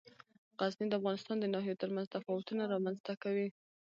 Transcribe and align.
غزني 0.59 0.85
د 0.89 0.93
افغانستان 0.99 1.37
د 1.39 1.45
ناحیو 1.53 1.79
ترمنځ 1.81 2.07
تفاوتونه 2.15 2.63
رامنځ 2.73 2.97
ته 3.07 3.13
کوي. 3.23 3.47